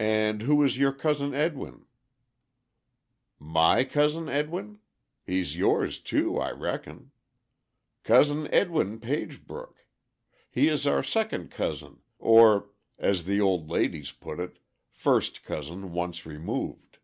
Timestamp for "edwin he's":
4.26-5.58